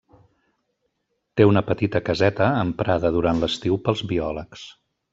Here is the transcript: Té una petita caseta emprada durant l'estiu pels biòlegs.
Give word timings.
Té 1.41 1.47
una 1.51 1.63
petita 1.69 2.03
caseta 2.09 2.49
emprada 2.65 3.15
durant 3.19 3.45
l'estiu 3.45 3.81
pels 3.87 4.07
biòlegs. 4.15 4.69